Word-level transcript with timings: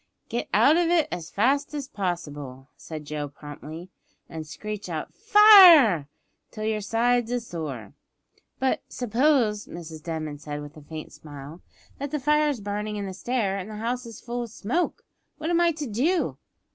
"Get 0.29 0.49
out 0.51 0.77
of 0.77 0.89
it 0.89 1.07
as 1.11 1.29
fast 1.29 1.75
as 1.75 1.87
possible," 1.87 2.69
said 2.75 3.05
Joe 3.05 3.27
promptly, 3.29 3.91
"an' 4.29 4.45
screech 4.45 4.89
out 4.89 5.13
fire! 5.13 6.07
till 6.49 6.63
yer 6.63 6.81
sides 6.81 7.29
is 7.29 7.45
sore." 7.45 7.93
"But 8.57 8.81
suppose," 8.87 9.65
said 9.65 9.75
Mrs 9.75 10.01
Denman, 10.01 10.39
with 10.63 10.75
a 10.75 10.81
faint 10.81 11.13
smile, 11.13 11.61
"that 11.99 12.09
the 12.09 12.19
fire 12.19 12.49
is 12.49 12.61
burning 12.61 12.95
in 12.95 13.05
the 13.05 13.13
stair, 13.13 13.59
and 13.59 13.69
the 13.69 13.75
house 13.77 14.19
full 14.19 14.41
of 14.41 14.49
smoke, 14.49 15.03
what 15.37 15.51
am 15.51 15.61
I 15.61 15.71
to 15.73 15.85
do?" 15.85 16.39